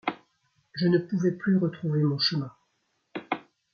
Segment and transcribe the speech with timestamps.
[0.73, 2.51] Je ne pouvais plus retrouver mon chemin!